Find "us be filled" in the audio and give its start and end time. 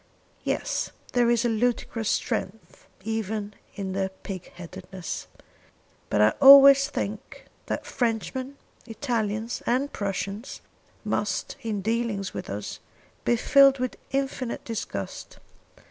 12.49-13.77